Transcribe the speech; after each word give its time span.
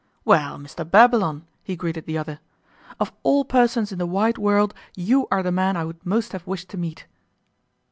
'Well, 0.25 0.57
Mr 0.57 0.83
Babylon,' 0.89 1.45
he 1.61 1.75
greeted 1.75 2.07
the 2.07 2.17
other, 2.17 2.39
'of 2.99 3.11
all 3.21 3.45
persons 3.45 3.91
in 3.91 3.99
the 3.99 4.07
wide 4.07 4.39
world 4.39 4.73
you 4.95 5.27
are 5.29 5.43
the 5.43 5.51
man 5.51 5.77
I 5.77 5.85
would 5.85 6.03
most 6.03 6.31
have 6.31 6.47
wished 6.47 6.69
to 6.69 6.77
meet. 6.79 7.05